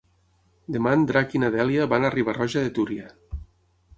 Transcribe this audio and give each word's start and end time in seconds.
Demà 0.75 0.93
en 0.99 1.03
Drac 1.11 1.35
i 1.39 1.41
na 1.43 1.51
Dèlia 1.57 1.85
van 1.93 2.09
a 2.09 2.11
Riba-roja 2.15 2.63
de 2.69 2.75
Túria. 2.79 3.13